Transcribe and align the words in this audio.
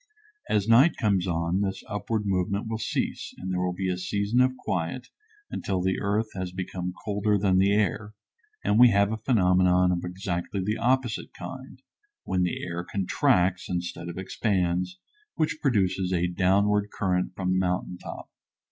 As 0.49 0.67
night 0.67 0.97
comes 0.97 1.27
on 1.27 1.61
this 1.61 1.83
upward 1.87 2.23
movement 2.25 2.67
will 2.67 2.79
cease 2.79 3.35
and 3.37 3.51
there 3.53 3.61
will 3.61 3.71
be 3.75 3.87
a 3.87 3.99
season 3.99 4.41
of 4.41 4.57
quiet 4.57 5.09
until 5.51 5.79
the 5.79 5.99
earth 5.99 6.29
has 6.33 6.51
become 6.51 6.91
colder 7.05 7.37
than 7.37 7.59
the 7.59 7.71
air, 7.71 8.15
and 8.63 8.79
we 8.79 8.89
have 8.89 9.11
a 9.11 9.17
phenomenon 9.17 9.91
of 9.91 10.03
exactly 10.03 10.59
the 10.59 10.77
opposite 10.79 11.31
kind, 11.37 11.83
when 12.23 12.41
the 12.41 12.63
air 12.65 12.83
contracts 12.83 13.69
instead 13.69 14.09
of 14.09 14.17
expands, 14.17 14.97
which 15.35 15.59
produces 15.61 16.11
a 16.11 16.25
downward 16.25 16.89
current 16.89 17.35
from 17.35 17.51
the 17.51 17.59
mountain 17.59 17.99
top. 17.99 18.31